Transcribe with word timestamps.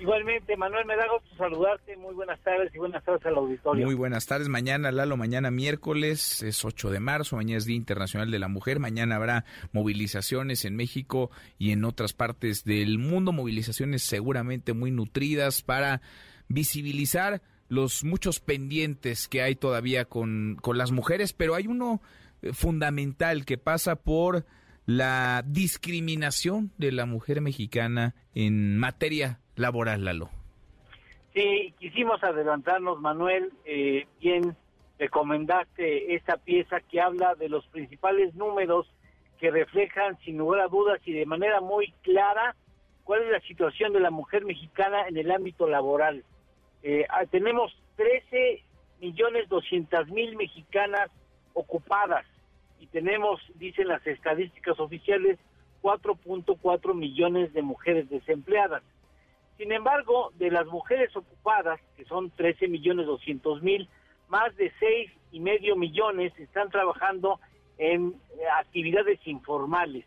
Igualmente, 0.00 0.56
Manuel, 0.56 0.84
me 0.86 0.96
da 0.96 1.04
gusto 1.08 1.36
saludarte. 1.36 1.96
Muy 1.96 2.14
buenas 2.14 2.40
tardes 2.40 2.74
y 2.74 2.78
buenas 2.78 3.04
tardes 3.04 3.24
al 3.26 3.36
auditorio. 3.36 3.86
Muy 3.86 3.94
buenas 3.94 4.26
tardes. 4.26 4.48
Mañana, 4.48 4.90
Lalo, 4.90 5.16
mañana 5.16 5.50
miércoles, 5.50 6.42
es 6.42 6.64
8 6.64 6.90
de 6.90 7.00
marzo, 7.00 7.36
mañana 7.36 7.58
es 7.58 7.64
Día 7.64 7.76
Internacional 7.76 8.30
de 8.30 8.38
la 8.38 8.48
Mujer. 8.48 8.80
Mañana 8.80 9.16
habrá 9.16 9.44
movilizaciones 9.72 10.64
en 10.64 10.76
México 10.76 11.30
y 11.58 11.70
en 11.70 11.84
otras 11.84 12.12
partes 12.12 12.64
del 12.64 12.98
mundo, 12.98 13.32
movilizaciones 13.32 14.02
seguramente 14.02 14.72
muy 14.72 14.90
nutridas 14.90 15.62
para 15.62 16.02
visibilizar 16.48 17.40
los 17.68 18.04
muchos 18.04 18.40
pendientes 18.40 19.28
que 19.28 19.42
hay 19.42 19.54
todavía 19.54 20.04
con, 20.04 20.56
con 20.60 20.76
las 20.76 20.90
mujeres, 20.90 21.32
pero 21.32 21.54
hay 21.54 21.66
uno 21.66 22.02
eh, 22.42 22.52
fundamental 22.52 23.44
que 23.44 23.58
pasa 23.58 23.96
por 23.96 24.44
la 24.86 25.42
discriminación 25.46 26.72
de 26.76 26.92
la 26.92 27.06
mujer 27.06 27.40
mexicana 27.40 28.14
en 28.34 28.76
materia 28.76 29.40
laboral, 29.56 30.04
Lalo. 30.04 30.30
Sí, 31.32 31.74
quisimos 31.78 32.22
adelantarnos, 32.22 33.00
Manuel. 33.00 33.52
Eh, 33.64 34.06
bien 34.20 34.56
recomendaste 34.98 36.14
esta 36.14 36.36
pieza 36.36 36.80
que 36.80 37.00
habla 37.00 37.34
de 37.34 37.48
los 37.48 37.66
principales 37.66 38.34
números 38.34 38.86
que 39.38 39.50
reflejan, 39.50 40.18
sin 40.20 40.38
lugar 40.38 40.60
a 40.60 40.68
dudas 40.68 41.00
y 41.04 41.12
de 41.12 41.26
manera 41.26 41.60
muy 41.60 41.92
clara, 42.02 42.54
cuál 43.02 43.22
es 43.22 43.30
la 43.30 43.40
situación 43.40 43.92
de 43.92 44.00
la 44.00 44.10
mujer 44.10 44.44
mexicana 44.44 45.08
en 45.08 45.16
el 45.16 45.30
ámbito 45.30 45.68
laboral. 45.68 46.24
Eh, 46.82 47.06
ah, 47.10 47.24
tenemos 47.26 47.76
13 47.96 48.62
millones 49.00 49.48
200 49.48 50.08
mil 50.08 50.36
mexicanas 50.36 51.10
ocupadas 51.52 52.24
y 52.80 52.86
tenemos, 52.86 53.40
dicen 53.56 53.88
las 53.88 54.06
estadísticas 54.06 54.78
oficiales, 54.78 55.38
4.4 55.82 56.94
millones 56.94 57.52
de 57.52 57.62
mujeres 57.62 58.08
desempleadas. 58.08 58.82
Sin 59.56 59.72
embargo, 59.72 60.32
de 60.36 60.50
las 60.50 60.66
mujeres 60.66 61.14
ocupadas, 61.16 61.80
que 61.96 62.04
son 62.04 62.30
13 62.30 62.68
millones 62.68 63.06
200 63.06 63.62
mil, 63.62 63.88
más 64.28 64.54
de 64.56 64.72
6 64.80 65.10
y 65.32 65.40
medio 65.40 65.76
millones 65.76 66.32
están 66.38 66.70
trabajando 66.70 67.38
en 67.78 68.14
eh, 68.30 68.42
actividades 68.58 69.18
informales 69.26 70.04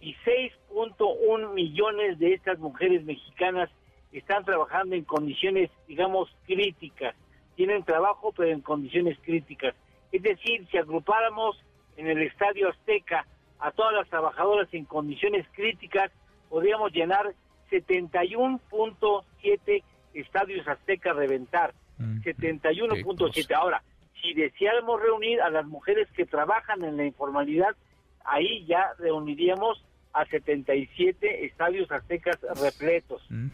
y 0.00 0.14
6.1 0.24 1.52
millones 1.54 2.18
de 2.18 2.34
estas 2.34 2.58
mujeres 2.58 3.04
mexicanas 3.04 3.70
están 4.10 4.44
trabajando 4.44 4.96
en 4.96 5.04
condiciones, 5.04 5.70
digamos, 5.86 6.28
críticas. 6.44 7.14
Tienen 7.54 7.84
trabajo, 7.84 8.32
pero 8.36 8.50
en 8.50 8.60
condiciones 8.60 9.16
críticas. 9.22 9.74
Es 10.10 10.22
decir, 10.22 10.66
si 10.70 10.76
agrupáramos 10.76 11.56
en 11.96 12.08
el 12.08 12.20
Estadio 12.22 12.68
Azteca 12.68 13.26
a 13.60 13.70
todas 13.70 13.94
las 13.94 14.08
trabajadoras 14.08 14.68
en 14.72 14.84
condiciones 14.84 15.46
críticas, 15.52 16.10
podríamos 16.50 16.92
llenar 16.92 17.34
71.7 17.72 19.82
estadios 20.14 20.68
Azteca 20.68 21.12
reventar. 21.12 21.74
71.7. 21.98 23.48
Mm, 23.48 23.54
Ahora, 23.54 23.82
si 24.20 24.34
deseáramos 24.34 25.00
reunir 25.00 25.40
a 25.40 25.50
las 25.50 25.66
mujeres 25.66 26.08
que 26.16 26.26
trabajan 26.26 26.84
en 26.84 26.96
la 26.96 27.04
informalidad, 27.04 27.76
ahí 28.24 28.64
ya 28.66 28.92
reuniríamos 28.98 29.84
a 30.12 30.24
77 30.26 31.46
estadios 31.46 31.90
aztecas 31.90 32.38
repletos. 32.60 33.24
Mm. 33.30 33.48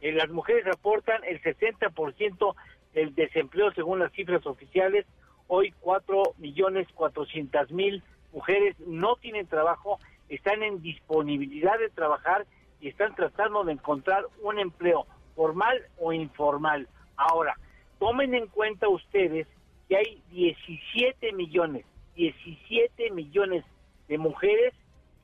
Eh, 0.00 0.12
las 0.12 0.30
mujeres 0.30 0.66
aportan 0.66 1.22
el 1.24 1.42
60% 1.42 2.54
del 2.94 3.14
desempleo 3.14 3.72
según 3.72 3.98
las 3.98 4.12
cifras 4.12 4.46
oficiales. 4.46 5.04
Hoy 5.48 5.74
4 5.80 6.34
millones 6.38 6.88
400 6.94 7.70
mil 7.70 8.02
mujeres 8.32 8.76
no 8.86 9.16
tienen 9.16 9.46
trabajo, 9.46 9.98
están 10.28 10.62
en 10.62 10.82
disponibilidad 10.82 11.78
de 11.78 11.88
trabajar 11.88 12.46
y 12.80 12.88
están 12.88 13.14
tratando 13.14 13.64
de 13.64 13.72
encontrar 13.72 14.24
un 14.42 14.58
empleo 14.58 15.06
formal 15.34 15.82
o 15.98 16.12
informal. 16.12 16.88
Ahora, 17.16 17.56
tomen 17.98 18.34
en 18.34 18.46
cuenta 18.48 18.88
ustedes 18.88 19.46
que 19.88 19.96
hay 19.96 20.22
17 20.30 21.32
millones, 21.32 21.84
17 22.16 23.10
millones 23.10 23.64
de 24.08 24.18
mujeres 24.18 24.74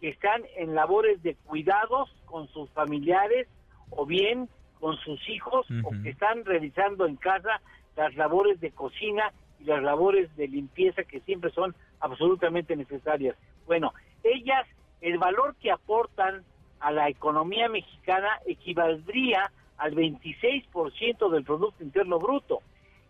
que 0.00 0.08
están 0.08 0.42
en 0.56 0.74
labores 0.74 1.22
de 1.22 1.34
cuidados 1.34 2.14
con 2.24 2.48
sus 2.48 2.70
familiares 2.70 3.48
o 3.90 4.06
bien 4.06 4.48
con 4.80 4.96
sus 4.96 5.28
hijos 5.28 5.66
o 5.84 5.90
que 6.02 6.10
están 6.10 6.44
realizando 6.44 7.06
en 7.06 7.16
casa 7.16 7.60
las 7.96 8.14
labores 8.16 8.60
de 8.60 8.72
cocina 8.72 9.32
y 9.60 9.64
las 9.64 9.82
labores 9.82 10.34
de 10.36 10.48
limpieza 10.48 11.04
que 11.04 11.20
siempre 11.20 11.50
son 11.52 11.74
absolutamente 12.00 12.74
necesarias. 12.74 13.36
Bueno, 13.66 13.92
ellas, 14.24 14.66
el 15.00 15.19
valor 15.19 15.54
que 15.56 15.70
aportan 15.70 16.42
a 16.82 16.91
la 16.91 17.09
economía 17.09 17.69
mexicana 17.69 18.41
equivaldría 18.44 19.50
al 19.78 19.94
26% 19.94 21.31
del 21.31 21.44
Producto 21.44 21.82
Interno 21.82 22.19
Bruto. 22.19 22.60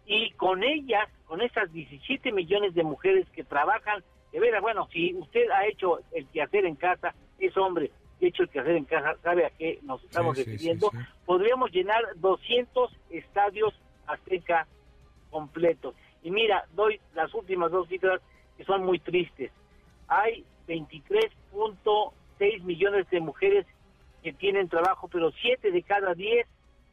Y 0.06 0.31
con 0.33 0.62
ellas, 0.62 1.09
con 1.27 1.41
esas 1.41 1.72
17 1.72 2.33
millones 2.33 2.75
de 2.75 2.83
mujeres 2.84 3.27
que 3.31 3.44
trabajan, 3.44 4.05
de 4.31 4.41
veras, 4.41 4.60
bueno, 4.60 4.88
si 4.93 5.15
usted 5.15 5.50
ha 5.50 5.66
hecho 5.66 6.00
el 6.12 6.27
quehacer 6.28 6.66
en 6.66 6.77
casa, 6.77 7.15
es 7.38 7.56
hombre, 7.56 7.91
ha 8.21 8.27
hecho 8.27 8.43
el 8.43 8.50
quehacer 8.50 8.77
en 8.77 8.84
casa, 8.84 9.16
sabe 9.22 9.47
a 9.47 9.50
qué 9.50 9.78
nos 9.83 10.03
estamos 10.04 10.37
refiriendo, 10.37 10.91
podríamos 11.25 11.71
llenar 11.72 12.03
200 12.16 12.91
estadios 13.10 13.75
azteca 14.06 14.66
completos. 15.31 15.94
Y 16.22 16.31
mira, 16.31 16.66
doy 16.75 17.00
las 17.15 17.33
últimas 17.34 17.71
dos 17.71 17.89
cifras 17.89 18.21
que 18.56 18.65
son 18.65 18.84
muy 18.84 18.99
tristes. 18.99 19.50
Hay 20.09 20.44
23. 20.66 21.33
6 22.62 22.64
millones 22.64 23.06
de 23.10 23.20
mujeres 23.20 23.66
que 24.22 24.32
tienen 24.32 24.68
trabajo, 24.68 25.08
pero 25.08 25.32
7 25.32 25.70
de 25.70 25.82
cada 25.82 26.14
10 26.14 26.46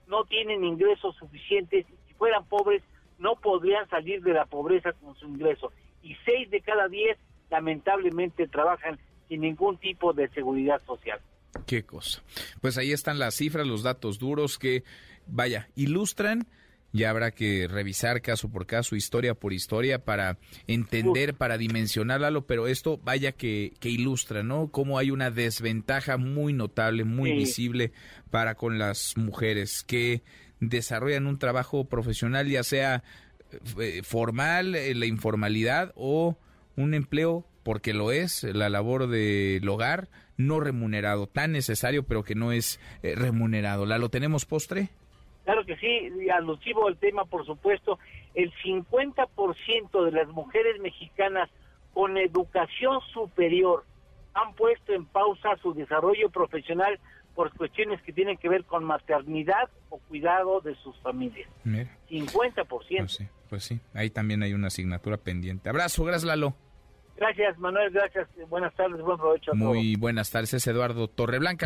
no 0.08 0.26
tienen 0.26 0.64
ingresos 0.64 1.16
suficientes. 1.16 1.86
Si 2.08 2.14
fueran 2.16 2.46
pobres, 2.46 2.82
no 3.20 3.36
podrían 3.36 3.88
salir 3.90 4.22
de 4.24 4.34
la 4.34 4.46
pobreza 4.46 4.94
con 4.94 5.16
su 5.16 5.28
ingreso. 5.28 5.72
Y 6.02 6.16
6 6.26 6.50
de 6.50 6.62
cada 6.62 6.88
10 6.88 7.18
lamentablemente 7.50 8.48
trabajan 8.48 9.00
sin 9.28 9.42
ningún 9.42 9.78
tipo 9.78 10.14
de 10.14 10.28
seguridad 10.30 10.82
social. 10.86 11.20
Qué 11.66 11.84
cosa. 11.84 12.22
Pues 12.62 12.78
ahí 12.78 12.92
están 12.92 13.20
las 13.20 13.36
cifras, 13.36 13.68
los 13.68 13.84
datos 13.84 14.18
duros 14.20 14.58
que, 14.58 14.84
vaya, 15.28 15.70
ilustran 15.76 16.48
ya 16.92 17.10
habrá 17.10 17.32
que 17.32 17.68
revisar 17.68 18.22
caso 18.22 18.50
por 18.50 18.66
caso, 18.66 18.96
historia 18.96 19.36
por 19.36 19.54
historia, 19.54 20.04
para 20.04 20.38
entender, 20.68 21.36
para 21.36 21.58
dimensionarlo, 21.58 22.46
pero 22.46 22.68
esto 22.68 23.00
vaya 23.04 23.32
que, 23.32 23.74
que 23.80 23.90
ilustra, 23.90 24.44
¿no? 24.44 24.70
Cómo 24.70 24.98
hay 24.98 25.12
una 25.12 25.32
desventaja 25.32 26.18
muy 26.18 26.54
notable, 26.54 27.04
muy 27.04 27.34
visible 27.34 27.92
para 28.32 28.56
con 28.56 28.80
las 28.80 29.16
mujeres 29.18 29.84
que 29.84 30.24
desarrollan 30.60 31.28
un 31.28 31.40
trabajo 31.40 31.86
profesional, 31.86 32.48
ya 32.48 32.64
sea 32.64 33.04
eh, 33.80 34.02
formal, 34.04 34.76
eh, 34.76 34.94
la 34.96 35.06
informalidad 35.06 35.92
o 35.96 36.38
un 36.76 36.94
empleo, 36.94 37.46
porque 37.64 37.94
lo 37.94 38.12
es, 38.12 38.44
la 38.44 38.70
labor 38.70 39.08
del 39.08 39.68
hogar, 39.68 40.10
no 40.38 40.60
remunerado, 40.60 41.28
tan 41.28 41.52
necesario, 41.52 42.04
pero 42.04 42.24
que 42.24 42.36
no 42.36 42.52
es 42.52 42.80
eh, 43.04 43.16
remunerado. 43.16 43.86
¿La 43.86 43.98
lo 43.98 44.10
tenemos 44.10 44.46
postre? 44.46 44.90
Claro 45.50 45.66
que 45.66 45.78
sí, 45.78 46.30
alusivo 46.30 46.88
al 46.88 46.98
tema, 46.98 47.26
por 47.26 47.44
supuesto, 47.44 47.98
el 48.36 48.54
50% 48.64 50.06
de 50.06 50.12
las 50.12 50.28
mujeres 50.28 50.80
mexicanas 50.80 51.50
con 51.92 52.20
educación 52.20 53.00
superior 53.12 53.84
han 54.36 54.54
puesto 54.54 54.94
en 54.94 55.08
pausa 55.08 55.58
su 55.60 55.74
desarrollo 55.74 56.30
profesional 56.30 57.00
por 57.34 57.52
cuestiones 57.58 58.00
que 58.04 58.14
tienen 58.14 58.38
que 58.38 58.48
ver 58.48 58.64
con 58.64 58.84
maternidad 58.84 59.72
o 59.90 59.98
cuidado 59.98 60.62
de 60.62 60.76
sus 60.84 60.96
familias. 61.00 61.50
50%. 61.66 62.68
Pues 62.68 63.12
sí, 63.12 63.28
pues 63.50 63.64
sí, 63.64 63.80
ahí 63.96 64.12
también 64.12 64.44
hay 64.44 64.54
una 64.54 64.68
asignatura 64.68 65.18
pendiente. 65.18 65.68
Abrazo, 65.68 66.04
gracias 66.04 66.26
Lalo. 66.26 66.54
Gracias 67.18 67.58
Manuel, 67.58 67.90
gracias. 67.90 68.28
Buenas 68.50 68.76
tardes, 68.76 69.02
buen 69.02 69.18
provecho. 69.18 69.54
A 69.54 69.56
Muy 69.56 69.96
buenas 69.96 70.30
tardes, 70.30 70.54
es 70.54 70.68
Eduardo 70.68 71.08
Torreblanca. 71.08 71.66